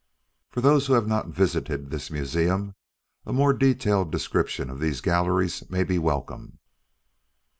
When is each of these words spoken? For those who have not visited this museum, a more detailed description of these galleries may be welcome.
For 0.49 0.61
those 0.61 0.87
who 0.87 0.93
have 0.93 1.05
not 1.05 1.27
visited 1.27 1.91
this 1.91 2.09
museum, 2.09 2.73
a 3.23 3.31
more 3.31 3.53
detailed 3.53 4.11
description 4.11 4.71
of 4.71 4.79
these 4.79 4.99
galleries 4.99 5.69
may 5.69 5.83
be 5.83 5.99
welcome. 5.99 6.57